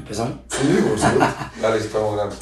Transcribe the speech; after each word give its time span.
¿Empezamos? 0.00 0.34
Sí, 0.48 0.66
por 0.88 0.98
supuesto. 0.98 1.34
Dale, 1.62 1.76
estamos 1.78 2.14
grabando. 2.14 2.36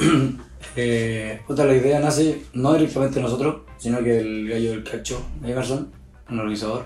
Eh, 0.77 1.41
puta, 1.47 1.65
la 1.65 1.75
idea 1.75 1.99
nace 1.99 2.43
no 2.53 2.73
directamente 2.75 3.21
nosotros, 3.21 3.63
sino 3.79 4.03
que 4.03 4.19
el 4.19 4.49
gallo 4.49 4.71
del 4.73 4.85
cacho, 4.85 5.21
Emerson, 5.43 5.91
un 6.31 6.39
organizador, 6.39 6.85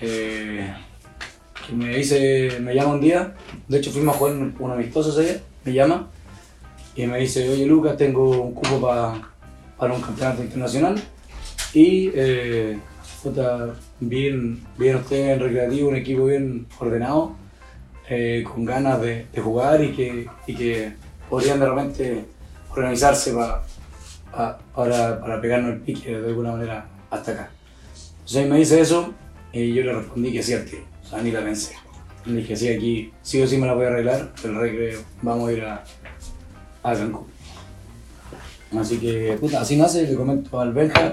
eh, 0.00 0.72
que 1.66 1.74
me 1.74 1.94
dice, 1.96 2.58
me 2.60 2.74
llama 2.74 2.92
un 2.94 3.00
día, 3.00 3.34
de 3.68 3.78
hecho 3.78 3.90
fuimos 3.90 4.14
a 4.14 4.18
jugar 4.18 4.34
un, 4.34 4.54
un 4.58 4.70
amistoso 4.70 5.10
ese 5.10 5.32
día, 5.32 5.40
me 5.64 5.72
llama 5.74 6.08
y 6.96 7.06
me 7.06 7.18
dice, 7.18 7.48
oye 7.50 7.66
Lucas, 7.66 7.96
tengo 7.98 8.30
un 8.30 8.54
cupo 8.54 8.80
pa- 8.80 9.30
para 9.78 9.92
un 9.94 10.00
campeonato 10.00 10.42
internacional 10.42 10.94
y 11.74 12.10
eh, 12.14 12.78
puta, 13.22 13.74
bien, 14.00 14.62
bien 14.78 14.96
usted 14.96 15.32
en 15.34 15.40
recreativo, 15.40 15.88
un 15.88 15.96
equipo 15.96 16.26
bien 16.26 16.66
ordenado, 16.78 17.36
eh, 18.14 18.42
con 18.44 18.64
ganas 18.64 19.00
de, 19.00 19.26
de 19.32 19.40
jugar 19.40 19.82
y 19.82 19.92
que, 19.92 20.26
y 20.46 20.54
que 20.54 20.92
podrían 21.30 21.58
de 21.60 21.66
repente 21.68 22.24
organizarse 22.70 23.32
pa- 23.32 23.62
pa- 24.30 24.58
para, 24.74 25.18
para 25.20 25.40
pegarnos 25.40 25.72
el 25.74 25.80
pique 25.80 26.18
de 26.18 26.26
alguna 26.28 26.52
manera 26.52 26.86
hasta 27.10 27.32
acá. 27.32 27.50
Entonces 28.14 28.36
ahí 28.36 28.50
me 28.50 28.58
dice 28.58 28.80
eso 28.80 29.14
y 29.52 29.72
yo 29.74 29.82
le 29.84 29.92
respondí 29.94 30.32
que 30.32 30.42
sí 30.42 30.52
al 30.52 30.64
tiro, 30.64 30.82
o 31.04 31.06
sea, 31.08 31.22
ni 31.22 31.30
la 31.30 31.42
pensé. 31.42 31.74
Le 32.26 32.34
dije, 32.40 32.54
sí, 32.56 32.68
aquí 32.68 33.12
sí 33.22 33.40
o 33.42 33.46
sí 33.46 33.56
me 33.58 33.66
la 33.66 33.74
voy 33.74 33.84
a 33.86 33.88
arreglar, 33.88 34.32
el 34.44 34.54
recreo, 34.54 35.00
vamos 35.22 35.48
a 35.48 35.52
ir 35.52 35.64
a, 35.64 35.82
a 36.82 36.94
Cancún. 36.94 37.26
Así 38.78 38.98
que, 38.98 39.36
puta, 39.40 39.60
así 39.60 39.76
nace, 39.76 40.06
le 40.06 40.14
comento 40.14 40.58
al 40.60 40.72
Benja, 40.72 41.10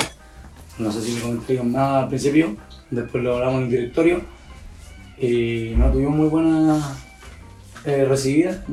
no 0.78 0.92
sé 0.92 1.02
si 1.02 1.16
le 1.16 1.22
comenté 1.22 1.62
más 1.64 2.04
al 2.04 2.08
principio, 2.10 2.56
después 2.90 3.24
lo 3.24 3.36
hablamos 3.36 3.58
en 3.58 3.64
el 3.66 3.70
directorio, 3.72 4.22
y 5.20 5.74
no 5.76 5.92
tuvimos 5.92 6.16
muy 6.16 6.28
buena 6.28 6.80
eh, 7.86 8.06
recibida 8.06 8.64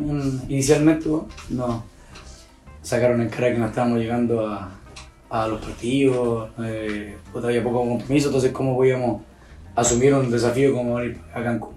inicialmente, 0.48 1.08
no, 1.50 1.84
sacaron 2.82 3.20
en 3.20 3.28
cara 3.28 3.52
que 3.52 3.58
no 3.58 3.66
estábamos 3.66 3.98
llegando 3.98 4.46
a, 4.46 4.70
a 5.28 5.48
los 5.48 5.60
partidos, 5.60 6.50
eh, 6.62 7.16
había 7.34 7.62
poco 7.62 7.88
compromiso, 7.88 8.28
entonces 8.28 8.52
cómo 8.52 8.76
podíamos 8.76 9.22
asumir 9.74 10.14
un 10.14 10.30
desafío 10.30 10.72
como 10.72 11.00
ir 11.02 11.20
a 11.34 11.42
Cancún. 11.42 11.74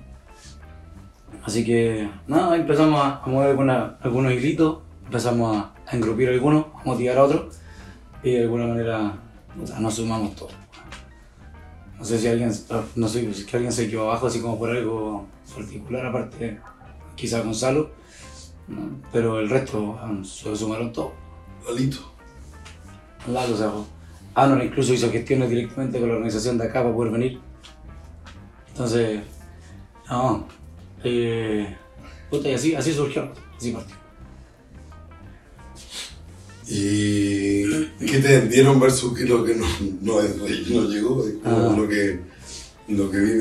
Así 1.44 1.66
que 1.66 2.10
nada, 2.28 2.56
empezamos 2.56 3.02
a, 3.02 3.22
mover 3.26 3.58
algunos 4.02 4.34
hilitos, 4.34 4.80
empezamos 5.06 5.58
a, 5.58 5.74
a 5.88 5.96
engrupir 5.96 6.30
algunos, 6.30 6.66
a 6.76 6.84
motivar 6.86 7.18
a 7.18 7.24
otros 7.24 7.60
y 8.22 8.34
de 8.34 8.44
alguna 8.44 8.68
manera 8.68 9.14
nos 9.80 9.96
sumamos 9.96 10.36
todos. 10.36 10.54
No 12.00 12.06
sé 12.06 12.18
si 12.18 12.28
alguien, 12.28 12.52
no 12.96 13.08
sé 13.08 13.20
si 13.22 13.42
es 13.42 13.46
que 13.46 13.58
alguien 13.58 13.74
se 13.74 13.90
quedó 13.90 14.10
abajo 14.10 14.28
así 14.28 14.40
como 14.40 14.58
por 14.58 14.70
algo 14.70 15.28
particular, 15.54 16.06
aparte 16.06 16.60
quizá 17.20 17.42
Gonzalo, 17.42 17.92
¿no? 18.70 19.02
pero 19.12 19.40
el 19.40 19.50
resto 19.50 20.00
um, 20.02 20.24
se 20.24 20.56
sumaron 20.56 20.94
todos. 20.94 21.12
Lalito. 21.68 22.00
Lalo 23.28 23.58
se 23.58 23.66
bajó. 23.66 23.86
Arnold 24.36 24.64
incluso 24.64 24.94
hizo 24.94 25.12
gestiones 25.12 25.50
directamente 25.50 26.00
con 26.00 26.08
la 26.08 26.16
organización 26.16 26.58
de 26.58 26.66
acá 26.66 26.82
para 26.82 26.96
poder 26.96 27.12
venir. 27.12 27.40
Entonces, 28.70 29.22
no. 30.10 30.48
Eh, 31.04 31.76
puta, 32.30 32.50
y 32.50 32.54
así, 32.54 32.76
así 32.76 32.94
surgió, 32.94 33.30
así 33.58 33.72
partió. 33.72 33.96
¿Y 36.68 37.49
qué 38.00 38.20
te 38.20 38.40
vendieron 38.40 38.80
versus 38.80 39.20
lo 39.22 39.44
que 39.44 39.56
no, 39.56 39.66
no, 40.02 40.22
no 40.22 40.84
llegó? 40.90 41.24
Ah. 41.46 41.74
lo 41.78 41.88
que, 41.88 42.20
lo 42.88 43.10
que 43.12 43.18
vi 43.20 43.32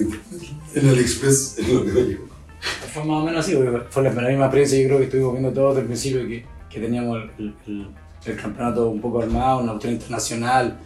en 0.74 0.88
el 0.88 0.98
Express 0.98 1.58
es 1.58 1.68
lo 1.68 1.84
que 1.84 1.92
no 1.92 2.00
llegó. 2.00 2.28
Fue 2.92 3.04
más 3.04 3.22
o 3.22 3.24
menos 3.24 3.44
así, 3.46 3.54
porque 3.56 3.82
fue 3.90 4.02
la, 4.02 4.12
la 4.12 4.28
misma 4.28 4.44
experiencia, 4.46 4.78
yo 4.80 4.86
creo 4.88 4.98
que 4.98 5.04
estuvimos 5.04 5.32
viendo 5.32 5.52
todo 5.52 5.68
desde 5.68 5.80
el 5.82 5.86
principio 5.86 6.26
que, 6.26 6.44
que 6.68 6.80
teníamos 6.80 7.18
el, 7.38 7.54
el- 7.66 7.88
el- 8.26 8.36
campeonato 8.36 8.88
un 8.90 9.00
poco 9.00 9.22
armado, 9.22 9.60
una 9.60 9.72
autor 9.72 9.90
internacional, 9.92 10.78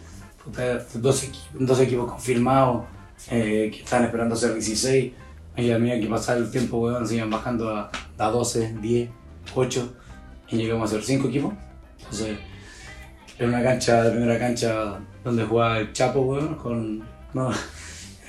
dos, 0.95 1.27
dos 1.59 1.79
equipos 1.79 2.11
confirmados 2.11 2.85
eh, 3.31 3.69
que 3.73 3.79
estaban 3.83 4.05
esperando 4.05 4.35
ser 4.35 4.53
16. 4.53 5.11
Y 5.57 5.71
a 5.71 5.77
medida 5.79 5.99
que 5.99 6.07
pasaba 6.07 6.37
el 6.39 6.49
tiempo, 6.51 6.77
weón, 6.79 7.07
se 7.07 7.15
iban 7.15 7.29
bajando 7.29 7.69
a, 7.69 7.91
a 8.17 8.27
12, 8.29 8.75
10, 8.81 9.09
8 9.55 9.93
y 10.49 10.57
llegamos 10.57 10.89
a 10.91 10.95
ser 10.95 11.03
5 11.03 11.27
equipos. 11.27 11.53
Entonces, 11.99 12.37
era 13.37 13.47
una 13.49 13.63
cancha, 13.63 14.03
la 14.03 14.11
primera 14.11 14.37
cancha 14.39 14.99
donde 15.23 15.43
jugaba 15.43 15.79
el 15.79 15.93
Chapo, 15.93 16.21
weón, 16.21 16.55
con, 16.55 17.03
no, 17.33 17.51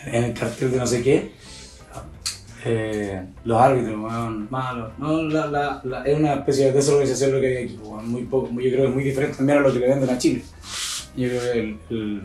en 0.06 0.24
el 0.24 0.34
cartel 0.34 0.70
de 0.72 0.76
no 0.78 0.86
sé 0.86 1.02
qué. 1.02 1.32
Eh, 2.66 3.22
los 3.44 3.60
árbitros, 3.60 3.98
weón, 4.00 4.48
malos. 4.50 4.92
No, 4.98 5.22
la, 5.24 5.46
la, 5.48 5.80
la- 5.84 6.02
es 6.04 6.18
una 6.18 6.34
especie 6.34 6.66
de 6.66 6.72
desorganización 6.72 7.32
lo 7.32 7.40
que 7.40 7.46
hay 7.58 7.64
aquí, 7.64 7.78
weón, 7.82 8.08
muy 8.08 8.22
poco, 8.24 8.48
yo 8.52 8.70
creo 8.70 8.82
que 8.82 8.88
es 8.88 8.94
muy 8.94 9.04
diferente 9.04 9.36
también 9.36 9.58
a 9.58 9.60
lo 9.62 9.72
que 9.72 9.78
le 9.80 9.88
venden 9.88 10.08
a 10.10 10.18
Chile. 10.18 10.42
Yo 11.16 11.28
creo 11.28 11.40
que 11.52 11.60
el, 11.60 11.78
el 11.90 12.22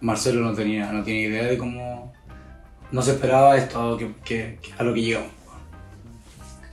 Marcelo 0.00 0.40
no 0.40 0.54
tenía, 0.54 0.90
no 0.92 1.02
tenía 1.02 1.28
idea 1.28 1.44
de 1.44 1.58
cómo 1.58 2.12
no 2.92 3.02
se 3.02 3.12
esperaba 3.12 3.56
esto 3.56 3.98
que, 4.24 4.58
a 4.78 4.82
lo 4.84 4.94
que 4.94 5.02
llegamos. 5.02 5.30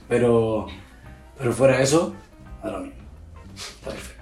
Pero, 0.08 0.66
pero 1.38 1.52
fuera 1.52 1.76
de 1.78 1.82
eso, 1.84 2.14
a 2.62 2.68
lo 2.68 2.80
mismo. 2.80 3.00
Perfecto. 3.84 4.19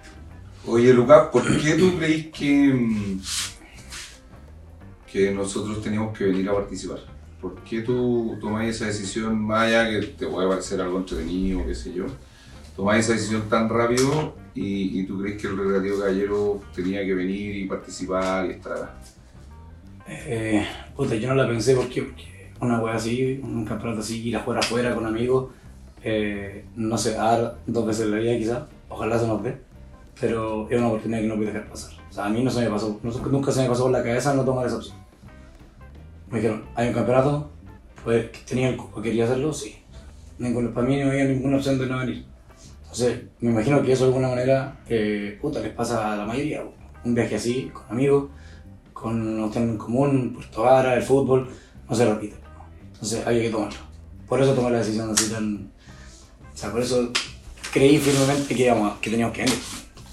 Oye, 0.67 0.93
Lucas, 0.93 1.29
¿por 1.33 1.45
qué 1.61 1.75
tú 1.75 1.97
creís 1.97 2.27
que, 2.27 3.19
que 5.11 5.33
nosotros 5.33 5.83
teníamos 5.83 6.17
que 6.17 6.25
venir 6.25 6.49
a 6.49 6.55
participar? 6.55 6.99
¿Por 7.41 7.63
qué 7.63 7.83
tú 7.83 8.37
tomáis 8.41 8.77
esa 8.77 8.87
decisión, 8.87 9.41
más 9.41 9.63
allá 9.63 9.89
que 9.89 10.07
te 10.07 10.27
puede 10.27 10.49
parecer 10.49 10.81
algo 10.81 10.99
entretenido, 10.99 11.65
qué 11.65 11.75
sé 11.75 11.93
yo? 11.95 12.07
Tomáis 12.77 13.05
esa 13.05 13.15
decisión 13.15 13.49
tan 13.49 13.69
rápido 13.69 14.35
y, 14.55 15.05
tú 15.05 15.21
crees 15.21 15.41
que 15.41 15.47
el 15.47 15.57
Recreativo 15.57 15.99
Caballero 15.99 16.63
tenía 16.75 17.05
que 17.05 17.15
venir 17.15 17.57
y 17.57 17.65
participar 17.67 18.47
y 18.47 18.51
estar. 18.51 18.99
Eh, 20.09 20.67
puta, 20.97 21.15
yo 21.15 21.29
no 21.29 21.35
la 21.35 21.49
pensé 21.49 21.75
porque, 21.75 22.03
porque 22.03 22.51
una 22.61 22.81
wea 22.81 22.95
así, 22.95 23.41
un 23.43 23.65
campeonato 23.65 24.01
así, 24.01 24.29
ir 24.29 24.37
a 24.37 24.41
jugar 24.41 24.61
afuera 24.61 24.95
con 24.95 25.07
amigos, 25.07 25.53
eh, 26.03 26.65
no 26.77 26.97
a 26.97 27.11
dar 27.11 27.59
dos 27.67 27.87
veces 27.87 28.07
en 28.07 28.11
la 28.13 28.19
vida 28.19 28.39
quizás, 28.39 28.63
ojalá 28.89 29.19
se 29.19 29.27
nos 29.27 29.43
dé, 29.43 29.59
pero 30.21 30.69
es 30.71 30.79
una 30.79 30.89
oportunidad 30.89 31.21
que 31.21 31.27
no 31.29 31.37
puede 31.37 31.53
dejar 31.53 31.69
pasar. 31.69 31.93
O 32.09 32.13
sea, 32.13 32.25
a 32.27 32.29
mí 32.29 32.43
no 32.43 32.51
se 32.51 32.61
me 32.63 32.71
pasó, 32.71 33.01
nunca 33.31 33.53
se 33.53 33.63
me 33.63 33.69
pasó 33.69 33.83
por 33.85 33.93
la 33.93 34.03
cabeza 34.03 34.35
no 34.35 34.45
tomar 34.45 34.67
esa 34.67 34.77
opción. 34.77 34.97
Me 36.31 36.39
dijeron, 36.39 36.65
hay 36.75 36.89
un 36.89 36.95
campeonato, 36.95 37.51
pues 38.05 38.33
tenía 38.45 38.69
el 38.69 38.77
cupo, 38.77 39.01
quería 39.01 39.25
hacerlo, 39.25 39.53
sí. 39.53 39.77
Ningún- 40.39 40.73
para 40.73 40.87
mí 40.87 40.97
no 41.03 41.11
había 41.11 41.25
ninguna 41.25 41.57
opción 41.57 41.79
de 41.79 41.87
no 41.87 41.99
venir. 41.99 42.27
Entonces, 42.83 43.23
me 43.41 43.51
imagino 43.51 43.83
que 43.83 43.93
eso 43.93 44.05
de 44.05 44.09
alguna 44.09 44.29
manera, 44.29 44.81
eh, 44.89 45.39
puta, 45.41 45.61
les 45.61 45.73
pasa 45.73 46.13
a 46.13 46.17
la 46.17 46.25
mayoría. 46.25 46.65
Un 47.05 47.15
viaje 47.15 47.37
así, 47.37 47.71
con 47.73 47.85
amigos, 47.91 48.31
con 48.93 49.21
un 49.41 49.53
en 49.55 49.77
común, 49.79 50.33
Puerto 50.35 50.63
Vara, 50.63 50.95
el 50.95 51.03
fútbol, 51.03 51.49
no 51.89 51.95
se 51.95 52.05
repite. 52.05 52.37
Entonces 52.95 53.27
había 53.27 53.43
que 53.43 53.51
tomarlo. 53.51 53.79
Por 54.29 54.43
eso 54.43 54.55
tomé 54.55 54.71
la 54.71 54.79
decisión 54.79 55.11
así 55.11 55.31
tan... 55.31 55.71
O 56.53 56.57
sea, 56.57 56.71
por 56.73 56.81
eso 56.81 57.11
creí 57.73 57.99
firmemente 57.99 58.55
que, 58.55 58.65
íbamos, 58.65 58.99
que 58.99 59.11
teníamos 59.11 59.35
que 59.35 59.43
venir. 59.43 59.59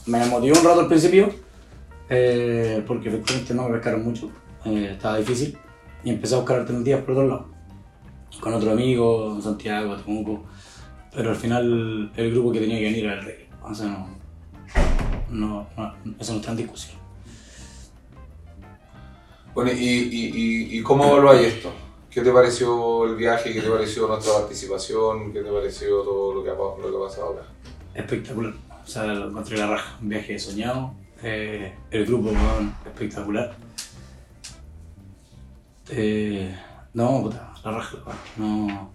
Me 0.07 0.23
motivó 0.25 0.59
un 0.59 0.65
rato 0.65 0.81
al 0.81 0.87
principio, 0.87 1.29
eh, 2.09 2.83
porque 2.85 3.09
efectivamente 3.09 3.53
no 3.53 3.63
me 3.63 3.75
pescaron 3.75 4.03
mucho, 4.03 4.29
eh, 4.65 4.89
estaba 4.91 5.17
difícil, 5.17 5.57
y 6.03 6.11
empecé 6.11 6.35
a 6.35 6.39
buscar 6.39 6.59
alternativas 6.59 7.01
por 7.01 7.11
otro 7.11 7.27
lado. 7.27 7.47
Con 8.39 8.53
otro 8.53 8.71
amigo, 8.71 9.39
Santiago, 9.41 9.95
Temuco, 9.95 10.43
pero 11.13 11.31
al 11.31 11.35
final 11.35 12.11
el 12.15 12.31
grupo 12.31 12.51
que 12.51 12.59
tenía 12.59 12.77
que 12.77 12.85
venir 12.85 13.05
era 13.05 13.13
el 13.15 13.25
Rey. 13.25 13.47
O 13.63 13.73
sea, 13.73 13.87
no, 15.29 15.67
no, 15.77 15.93
no, 16.03 16.15
eso 16.19 16.33
no 16.33 16.39
está 16.39 16.51
en 16.51 16.57
discusión. 16.57 16.97
Bueno, 19.55 19.71
¿y, 19.71 19.75
y, 19.75 20.77
y, 20.77 20.81
cómo 20.83 21.05
evaluáis 21.05 21.47
esto? 21.47 21.71
¿Qué 22.11 22.21
te 22.21 22.31
pareció 22.31 23.05
el 23.05 23.15
viaje? 23.15 23.53
¿Qué 23.53 23.61
te 23.61 23.69
pareció 23.69 24.05
nuestra 24.05 24.33
participación? 24.33 25.31
¿Qué 25.31 25.41
te 25.41 25.49
pareció 25.49 26.01
todo 26.01 26.33
lo 26.33 26.43
que 26.43 26.49
ha, 26.49 26.53
lo 26.53 26.91
que 26.91 26.97
ha 26.97 27.07
pasado 27.07 27.33
acá? 27.33 27.47
espectacular. 27.95 28.53
O 28.85 28.87
sea, 28.87 29.05
lo 29.05 29.29
encontré 29.29 29.57
la 29.57 29.67
raja, 29.67 29.97
un 29.99 30.09
viaje 30.09 30.37
soñado. 30.37 30.93
Eh, 31.23 31.73
el 31.89 32.05
grupo, 32.05 32.29
weón, 32.29 32.75
espectacular. 32.85 33.55
Eh, 35.89 36.55
no, 36.93 37.23
puta, 37.23 37.51
la 37.63 37.71
raja. 37.71 37.97
No, 38.37 38.93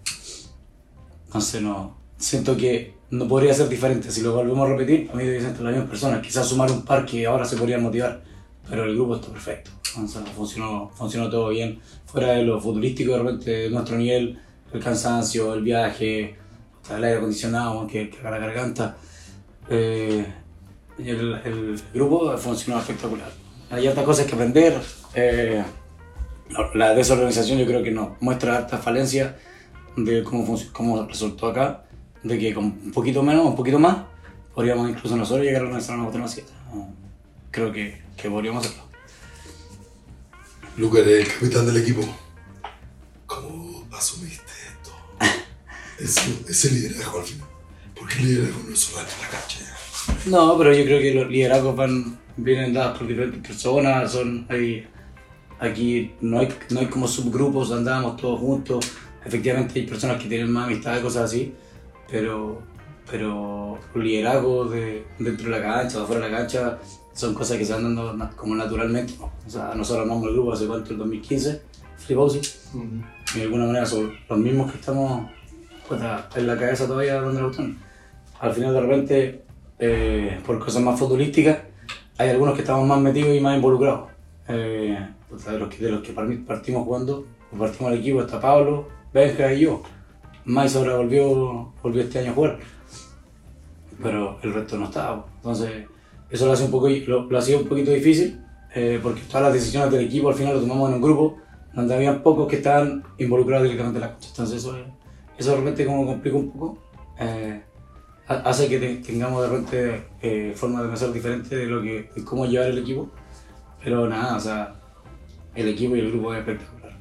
no 1.33 1.41
sé, 1.41 1.59
no. 1.59 1.97
Siento 2.17 2.55
que 2.55 2.95
no 3.09 3.27
podría 3.27 3.53
ser 3.53 3.67
diferente. 3.67 4.11
Si 4.11 4.21
lo 4.21 4.33
volvemos 4.33 4.65
a 4.65 4.71
repetir, 4.71 5.09
a 5.11 5.15
mí 5.15 5.25
deben 5.25 5.41
ser 5.41 5.59
las 5.61 5.73
mismas 5.73 5.89
personas. 5.89 6.21
Quizás 6.21 6.47
sumar 6.47 6.71
un 6.71 6.83
par 6.83 7.05
que 7.05 7.25
ahora 7.25 7.43
se 7.43 7.57
podrían 7.57 7.83
motivar. 7.83 8.23
Pero 8.69 8.85
el 8.85 8.95
grupo 8.95 9.15
está 9.15 9.27
perfecto. 9.27 9.71
O 10.01 10.07
sea, 10.07 10.21
funcionó, 10.21 10.89
funcionó 10.93 11.29
todo 11.29 11.49
bien. 11.49 11.81
Fuera 12.05 12.29
de 12.33 12.43
lo 12.43 12.61
futurístico, 12.61 13.11
de 13.11 13.17
repente, 13.17 13.51
de 13.51 13.69
nuestro 13.69 13.97
nivel, 13.97 14.39
el 14.71 14.81
cansancio, 14.81 15.53
el 15.53 15.63
viaje, 15.63 16.37
el 16.89 17.03
aire 17.03 17.17
acondicionado, 17.17 17.85
que, 17.87 18.09
que 18.09 18.23
la 18.23 18.37
garganta. 18.37 18.95
Eh, 19.71 20.25
el, 20.99 21.33
el 21.45 21.81
grupo 21.93 22.37
funcionó 22.37 22.79
espectacular. 22.79 23.31
Hay 23.69 23.87
hartas 23.87 24.03
cosas 24.05 24.25
que 24.25 24.35
aprender. 24.35 24.79
eh, 25.15 25.63
la 26.73 26.93
desorganización 26.93 27.57
yo 27.59 27.65
creo 27.65 27.81
que 27.81 27.91
nos 27.91 28.21
muestra 28.21 28.57
hartas 28.57 28.83
falencias 28.83 29.33
de 29.95 30.21
cómo, 30.23 30.59
cómo 30.73 31.05
resultó 31.05 31.47
acá. 31.47 31.85
de 32.23 32.37
que 32.37 32.53
con 32.53 32.65
un 32.65 32.91
poquito 32.91 33.23
menos, 33.23 33.45
un 33.45 33.55
poquito 33.55 33.79
más, 33.79 33.97
podríamos 34.53 34.89
incluso 34.89 35.15
nosotros 35.15 35.45
llegar 35.45 35.61
a 35.61 35.65
organizar 35.65 35.95
una 35.95 36.05
botella 36.07 36.27
7. 36.27 36.47
Creo 37.51 37.71
que, 37.71 38.01
que 38.17 38.29
podríamos 38.29 38.65
hacerlo. 38.65 38.83
Lucas, 40.77 41.01
eres 41.01 41.27
el 41.27 41.33
capitán 41.33 41.65
del 41.65 41.77
equipo. 41.77 42.01
¿Cómo 43.25 43.87
asumiste 43.93 44.51
esto? 44.71 44.91
Ese, 45.99 46.21
ese 46.49 46.71
liderazgo 46.71 47.19
al 47.19 47.25
final. 47.25 47.47
¿Por 48.01 48.09
qué 48.09 48.19
el 48.19 48.25
liderazgo 48.25 48.63
no 48.65 48.73
es 48.73 48.79
solo 48.79 48.99
en 49.01 49.21
la 49.21 49.29
cancha? 49.29 49.59
No, 50.25 50.57
pero 50.57 50.73
yo 50.73 50.85
creo 50.85 50.99
que 50.99 51.13
los 51.13 51.29
liderazgos 51.29 51.75
van, 51.75 52.17
vienen 52.35 52.73
dados 52.73 52.97
por 52.97 53.07
diferentes 53.07 53.45
personas, 53.45 54.11
son, 54.11 54.47
hay, 54.49 54.87
aquí 55.59 56.15
no 56.19 56.39
hay, 56.39 56.49
no 56.71 56.79
hay 56.79 56.87
como 56.87 57.07
subgrupos, 57.07 57.71
andamos 57.71 58.17
todos 58.17 58.39
juntos, 58.39 58.91
efectivamente 59.23 59.79
hay 59.79 59.85
personas 59.85 60.19
que 60.19 60.27
tienen 60.27 60.51
más 60.51 60.65
amistad 60.65 60.97
y 60.97 61.01
cosas 61.03 61.25
así, 61.25 61.53
pero, 62.09 62.63
pero 63.09 63.77
los 63.93 64.03
liderazgos 64.03 64.71
de, 64.71 65.05
dentro 65.19 65.51
de 65.51 65.59
la 65.59 65.61
cancha, 65.61 65.99
o 65.99 66.03
afuera 66.03 66.25
de 66.25 66.31
la 66.31 66.37
cancha, 66.39 66.79
son 67.13 67.35
cosas 67.35 67.55
que 67.59 67.65
se 67.65 67.73
van 67.73 67.83
dando 67.83 68.35
como 68.35 68.55
naturalmente. 68.55 69.13
O 69.19 69.49
sea, 69.49 69.75
nosotros 69.75 70.05
armamos 70.05 70.27
el 70.27 70.33
grupo 70.33 70.53
hace 70.53 70.65
cuánto, 70.65 70.89
el 70.89 70.97
2015, 70.97 71.61
Free 71.97 72.15
Bossy, 72.15 72.41
y 73.35 73.37
de 73.37 73.43
alguna 73.43 73.67
manera 73.67 73.85
son 73.85 74.11
los 74.27 74.39
mismos 74.39 74.71
que 74.71 74.79
estamos 74.79 75.29
en 76.35 76.47
la 76.47 76.57
cabeza 76.57 76.87
todavía 76.87 77.21
donde 77.21 77.41
la 77.41 77.47
gustan. 77.47 77.90
Al 78.41 78.53
final 78.53 78.73
de 78.73 78.81
repente, 78.81 79.43
eh, 79.79 80.39
por 80.45 80.57
cosas 80.59 80.81
más 80.81 80.99
futbolísticas, 80.99 81.59
hay 82.17 82.29
algunos 82.29 82.55
que 82.55 82.61
estamos 82.61 82.87
más 82.87 82.99
metidos 82.99 83.35
y 83.35 83.39
más 83.39 83.55
involucrados. 83.55 84.09
Eh, 84.47 84.97
de, 85.47 85.57
los 85.91 86.01
que, 86.01 86.11
partimos 86.45 86.83
jugando, 86.85 87.25
partimos 87.57 87.91
al 87.93 87.99
equipo, 87.99 88.21
está 88.21 88.41
Pablo, 88.41 88.87
Benja 89.13 89.53
y 89.53 89.61
yo. 89.61 89.81
Mais 90.43 90.75
ahora 90.75 90.97
volvió, 90.97 91.71
este 91.95 92.19
año 92.19 92.31
a 92.31 92.33
jugar, 92.33 92.59
pero 94.01 94.39
el 94.41 94.53
resto 94.53 94.77
no 94.77 94.85
estaba. 94.85 95.25
Entonces, 95.37 95.85
eso 96.29 96.45
lo 96.47 96.53
hace 96.53 96.65
un 96.65 96.71
poco, 96.71 96.89
lo, 96.89 97.29
lo 97.29 97.37
hacía 97.37 97.57
un 97.57 97.65
poquito 97.67 97.91
difícil, 97.91 98.41
eh, 98.73 98.99
porque 99.03 99.21
todas 99.21 99.43
las 99.43 99.53
decisiones 99.53 99.91
del 99.91 100.05
equipo 100.05 100.29
al 100.29 100.35
final 100.35 100.55
lo 100.55 100.61
tomamos 100.61 100.89
en 100.89 100.95
un 100.95 101.01
grupo 101.01 101.37
donde 101.73 101.93
había 101.93 102.21
pocos 102.23 102.47
que 102.47 102.57
estaban 102.57 103.03
involucrados 103.19 103.63
directamente 103.63 103.99
en 103.99 104.01
la 104.01 104.11
cancha. 104.13 104.29
Entonces, 104.29 104.57
eso, 104.57 104.75
es- 104.77 104.85
eso 105.37 105.51
de 105.51 105.57
repente 105.57 105.85
como 105.85 106.05
complica 106.05 106.37
un 106.37 106.51
poco. 106.51 106.77
eh, 107.19 107.60
ha- 107.60 107.60
hace 108.31 108.67
que 108.67 108.79
te- 108.79 108.95
tengamos 108.97 109.41
de 109.43 109.49
repente 109.49 110.03
eh, 110.21 110.53
formas 110.55 110.83
de 110.83 110.89
pensar 110.89 111.13
diferentes 111.13 111.49
de, 111.49 111.65
lo 111.65 111.81
que, 111.81 112.09
de 112.15 112.23
cómo 112.23 112.45
llevar 112.45 112.67
el 112.69 112.77
equipo. 112.79 113.09
Pero 113.83 114.07
nada, 114.07 114.35
o 114.37 114.39
sea, 114.39 114.75
el 115.55 115.67
equipo 115.69 115.95
y 115.95 115.99
el 116.01 116.11
grupo 116.11 116.33
es 116.33 116.39
espectacular. 116.39 116.91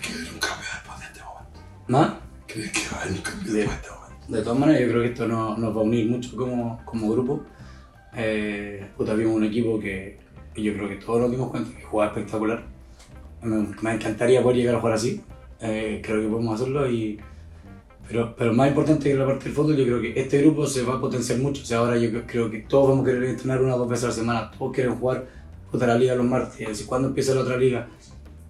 que 0.00 0.12
va 0.12 0.18
a 0.18 0.20
haber 0.22 0.32
un 0.34 0.38
cambio 0.40 0.68
después 0.74 0.98
de 1.00 1.06
este 1.06 1.22
momento? 1.24 1.60
¿Más? 1.88 2.12
¿Crees 2.46 2.72
que 2.72 2.80
va 2.90 2.98
a 2.98 3.02
haber 3.02 3.14
un 3.16 3.22
cambio 3.22 3.52
De- 3.52 3.58
después 3.58 3.76
de 3.80 3.86
este 3.86 3.94
momento? 4.00 4.26
De 4.32 4.42
todas 4.42 4.58
maneras, 4.58 4.80
yo 4.82 4.88
creo 4.88 5.02
que 5.02 5.08
esto 5.08 5.28
no- 5.28 5.56
nos 5.56 5.76
va 5.76 5.80
a 5.80 5.84
unir 5.84 6.06
mucho 6.08 6.36
como, 6.36 6.82
como 6.84 7.10
grupo. 7.10 7.42
Eh, 8.16 8.86
puta, 8.96 9.14
vimos 9.14 9.34
un 9.36 9.44
equipo 9.44 9.78
que, 9.78 10.18
que 10.54 10.62
yo 10.62 10.72
creo 10.74 10.88
que 10.88 10.96
todos 10.96 11.20
nos 11.20 11.30
dimos 11.30 11.50
cuenta 11.50 11.70
que 11.76 11.84
jugaba 11.84 12.12
espectacular. 12.12 12.64
Me, 13.42 13.68
me 13.82 13.92
encantaría 13.94 14.42
poder 14.42 14.56
llegar 14.58 14.74
a 14.76 14.80
jugar 14.80 14.94
así. 14.94 15.20
Eh, 15.60 16.00
creo 16.04 16.20
que 16.22 16.28
podemos 16.28 16.54
hacerlo. 16.60 16.90
Y, 16.90 17.18
pero, 18.08 18.34
pero 18.36 18.52
más 18.54 18.68
importante 18.70 19.10
que 19.10 19.14
la 19.16 19.26
parte 19.26 19.44
del 19.44 19.52
fútbol, 19.52 19.76
yo 19.76 19.84
creo 19.84 20.00
que 20.00 20.18
este 20.18 20.40
grupo 20.42 20.66
se 20.66 20.82
va 20.82 20.94
a 20.94 21.00
potenciar 21.00 21.38
mucho. 21.38 21.62
O 21.62 21.64
sea, 21.66 21.78
ahora 21.78 21.96
yo 21.98 22.10
creo- 22.26 22.50
que 22.50 22.60
todos 22.60 22.88
vamos 22.88 23.02
a 23.04 23.10
querer 23.10 23.24
entrenar 23.24 23.62
una 23.62 23.74
o 23.76 23.78
dos 23.78 23.88
veces 23.88 24.04
a 24.04 24.08
la 24.08 24.12
semana. 24.14 24.50
Todos 24.58 24.72
quieren 24.74 24.94
jugar 24.96 25.26
la 25.72 25.98
liga 25.98 26.14
los 26.14 26.26
martes. 26.26 26.60
Es 26.60 26.68
decir, 26.68 26.86
¿cuándo 26.86 27.08
empieza 27.08 27.34
la 27.34 27.42
otra 27.42 27.56
liga? 27.56 27.86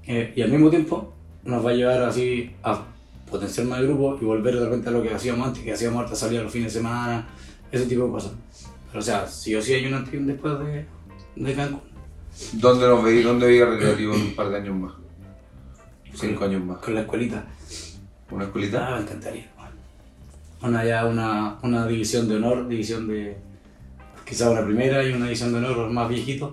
Eh, 0.06 0.32
y 0.36 0.42
al 0.42 0.50
mismo 0.50 0.70
tiempo 0.70 1.12
nos 1.44 1.64
va 1.64 1.70
a 1.70 1.74
llevar 1.74 2.02
así 2.02 2.50
a 2.62 2.84
potenciar 3.30 3.66
más 3.66 3.80
el 3.80 3.88
grupo 3.88 4.16
y 4.20 4.24
volver 4.24 4.54
de 4.54 4.64
repente 4.64 4.88
a 4.88 4.92
lo 4.92 5.02
que 5.02 5.12
hacíamos 5.12 5.48
antes, 5.48 5.62
que 5.62 5.72
hacíamos 5.72 6.02
harta 6.02 6.14
salida 6.14 6.42
los 6.42 6.52
fines 6.52 6.72
de 6.72 6.78
semana, 6.78 7.28
ese 7.70 7.86
tipo 7.86 8.04
de 8.04 8.10
cosas. 8.10 8.32
Pero 8.88 9.00
o 9.00 9.02
sea, 9.02 9.26
sí 9.26 9.54
o 9.54 9.60
sí 9.60 9.74
hay 9.74 9.86
un 9.86 9.94
antes 9.94 10.14
y 10.14 10.16
un 10.16 10.26
después 10.28 10.54
de, 10.60 10.86
de 11.36 11.54
Cancún. 11.54 11.80
¿Dónde 12.54 12.86
nos 12.86 13.02
veis? 13.04 13.24
¿Dónde 13.24 13.46
veis 13.46 13.66
Recreativo 13.66 14.14
en 14.14 14.20
un 14.22 14.34
par 14.34 14.48
de 14.50 14.56
años 14.56 14.76
más? 14.76 14.92
Cinco 16.14 16.44
años 16.44 16.64
más. 16.64 16.78
Con 16.78 16.94
la 16.94 17.00
escuelita. 17.02 17.44
¿Una 18.30 18.44
escuelita? 18.44 18.88
Ah, 18.88 18.96
me 18.96 19.02
encantaría. 19.02 19.46
Una 20.62 20.84
ya 20.84 21.06
una, 21.06 21.58
una 21.62 21.86
división 21.86 22.28
de 22.28 22.36
honor, 22.36 22.68
división 22.68 23.06
de 23.08 23.36
quizás 24.24 24.48
una 24.50 24.64
primera 24.64 25.02
y 25.04 25.12
una 25.12 25.26
división 25.26 25.52
de 25.52 25.58
honor 25.58 25.76
los 25.76 25.92
más 25.92 26.08
viejitos. 26.08 26.52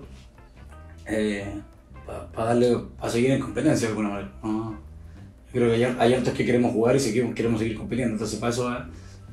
para 2.06 2.48
darle, 2.48 2.78
para 2.98 3.12
seguir 3.12 3.32
en 3.32 3.40
competencia 3.40 3.88
de 3.88 3.92
alguna 3.92 4.08
manera. 4.10 4.32
Yo 4.42 5.52
creo 5.52 5.68
que 5.68 5.84
hay, 5.84 5.96
hay 5.98 6.14
hartos 6.14 6.34
que 6.34 6.44
queremos 6.44 6.72
jugar 6.72 6.96
y 6.96 7.00
seguimos, 7.00 7.34
queremos 7.34 7.58
seguir 7.58 7.76
compitiendo. 7.76 8.14
Entonces 8.14 8.38
para 8.38 8.50
eso 8.52 8.72
eh, 8.72 8.78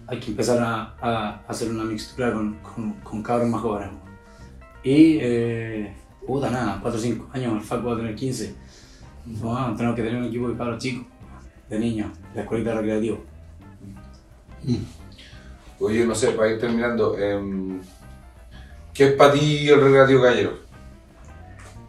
hay 0.07 0.19
que 0.19 0.31
empezar 0.31 0.61
a, 0.61 0.95
a 1.01 1.43
hacer 1.47 1.69
una 1.69 1.83
mixtura 1.83 2.33
con, 2.33 2.55
con, 2.59 2.93
con 3.01 3.23
cabros 3.23 3.49
más 3.49 3.61
jóvenes. 3.61 3.89
Y, 4.83 5.17
eh, 5.21 5.93
puta 6.27 6.49
nada, 6.49 6.79
4 6.81 6.99
o 6.99 7.01
5 7.01 7.29
años, 7.33 7.53
el 7.53 7.61
FAC 7.61 7.85
va 7.85 7.93
a 7.93 7.97
tener 7.97 8.15
15. 8.15 8.55
No, 9.25 9.75
tenemos 9.75 9.95
que 9.95 10.03
tener 10.03 10.19
un 10.19 10.25
equipo 10.25 10.49
de 10.49 10.57
cabros 10.57 10.83
chicos, 10.83 11.05
de 11.69 11.79
niños, 11.79 12.11
la 12.35 12.41
escuelita 12.41 12.73
recreativa. 12.73 13.17
Oye, 15.79 16.05
no 16.05 16.15
sé, 16.15 16.31
para 16.31 16.51
ir 16.51 16.59
terminando, 16.59 17.17
em, 17.17 17.81
¿qué 18.93 19.07
es 19.09 19.13
para 19.13 19.33
ti 19.33 19.67
el 19.67 19.81
Recreativo 19.81 20.21
Gallero? 20.21 20.53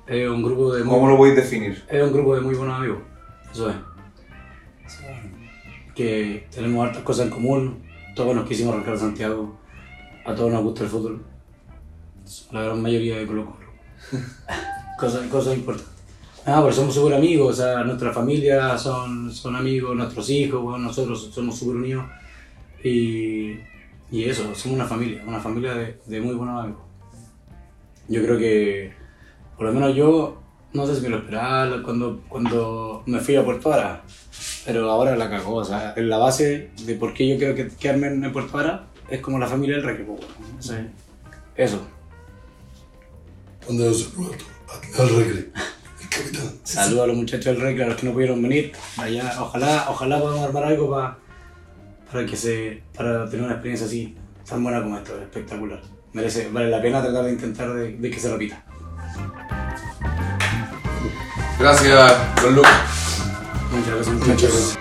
Es 0.07 0.29
un 0.29 0.43
grupo 0.43 0.75
de 0.75 0.85
muy, 0.85 0.95
¿Cómo 0.95 1.09
lo 1.09 1.17
podéis 1.17 1.37
definir? 1.37 1.85
es 1.89 2.03
un 2.03 2.13
grupo 2.13 2.35
de 2.35 2.41
muy 2.41 2.55
buenos 2.55 2.79
amigos. 2.79 2.99
Eso 3.53 3.71
es. 3.71 3.77
Que 5.95 6.49
tenemos 6.53 6.85
hartas 6.85 7.03
cosas 7.05 7.27
en 7.27 7.33
común. 7.33 7.85
Todos 8.17 8.35
nos 8.35 8.49
quisimos 8.49 8.75
arrancar 8.75 8.95
a 8.95 8.99
Santiago. 8.99 9.57
A 10.27 10.35
todos 10.35 10.53
nos 10.53 10.63
gusta 10.63 10.85
el 10.85 10.91
fútbol. 10.91 11.25
La 12.51 12.63
gran 12.63 12.83
mayoría 12.83 13.17
de 13.17 13.27
Colo 13.27 13.45
Colo. 13.47 13.67
cosas, 14.99 15.27
cosas 15.29 15.57
importantes. 15.57 15.94
Ah, 16.47 16.61
pero 16.61 16.73
somos 16.73 16.95
súper 16.95 17.15
amigos, 17.15 17.59
o 17.59 17.63
sea, 17.63 17.85
nuestra 17.85 18.13
familia 18.13 18.77
son, 18.77 19.33
son 19.33 19.57
amigos, 19.57 19.97
nuestros 19.97 20.29
hijos, 20.29 20.61
bueno, 20.63 20.79
nosotros 20.79 21.31
somos 21.33 21.59
súper 21.59 21.77
unidos. 21.77 22.05
Y, 22.83 23.53
y 24.11 24.25
eso, 24.25 24.55
somos 24.55 24.77
una 24.77 24.85
familia, 24.85 25.23
una 25.27 25.41
familia 25.41 25.75
de, 25.75 25.99
de 26.05 26.21
muy 26.21 26.35
buenos 26.35 26.63
amigos. 26.63 26.83
Yo 28.09 28.23
creo 28.23 28.37
que, 28.37 28.93
por 29.57 29.67
lo 29.69 29.73
menos 29.73 29.97
yo, 29.97 30.43
no 30.75 30.87
sé 30.87 30.97
si 30.97 31.01
me 31.01 31.09
lo 31.09 31.19
esperaba 31.19 31.83
cuando, 31.83 32.21
cuando 32.29 33.03
me 33.07 33.21
fui 33.21 33.37
a 33.37 33.45
Puerto 33.45 33.71
Vara, 33.71 34.03
pero 34.67 34.91
ahora 34.91 35.17
la 35.17 35.31
cagó, 35.31 35.55
o 35.55 35.65
sea, 35.65 35.95
en 35.97 36.11
la 36.11 36.19
base 36.19 36.73
de 36.85 36.95
por 36.97 37.15
qué 37.15 37.27
yo 37.27 37.39
quiero 37.39 37.55
que, 37.55 37.69
quedarme 37.69 38.09
en 38.09 38.33
Puerto 38.33 38.53
Vara 38.53 38.89
es 39.09 39.21
como 39.23 39.39
la 39.39 39.47
familia 39.47 39.77
del 39.77 39.85
Reque, 39.85 40.03
pues, 40.05 40.21
bueno, 40.21 40.59
o 40.59 40.63
sea, 40.63 40.93
eso. 41.57 41.81
¿Dónde 43.67 43.87
lo 43.87 43.95
saludas 43.95 44.37
tú? 44.37 44.45
Al- 45.03 45.09
capitán. 45.09 45.64
Saludos 46.75 47.05
a 47.05 47.07
los 47.09 47.17
muchachos 47.17 47.45
del 47.47 47.61
Rey, 47.61 47.81
a 47.81 47.87
los 47.87 47.97
que 47.97 48.07
no 48.07 48.13
pudieron 48.13 48.43
venir. 48.43 48.73
Allá, 48.99 49.35
ojalá, 49.41 49.87
ojalá 49.89 50.19
podamos 50.21 50.45
armar 50.45 50.65
algo 50.65 50.91
pa- 50.91 51.19
para 52.13 52.27
que 52.27 52.37
se, 52.37 52.83
para 52.97 53.29
tener 53.29 53.45
una 53.45 53.55
experiencia 53.55 53.87
así 53.87 54.17
tan 54.49 54.63
buena 54.63 54.83
como 54.83 54.97
esta, 54.99 55.13
espectacular. 55.15 55.81
Merece, 56.13 56.49
vale 56.53 56.71
la 56.71 56.81
pena 56.81 57.03
tratar 57.03 57.25
de 57.25 57.33
intentar 57.33 57.73
de, 57.75 57.97
de 57.97 58.11
que 58.11 58.19
se 58.21 58.31
repita. 58.31 58.63
Gracias, 61.59 62.43
don 62.43 62.55
Lucas. 62.55 62.73
Muchas 63.73 63.95
gracias, 63.95 64.15
Muchas 64.17 64.43
gracias. 64.43 64.79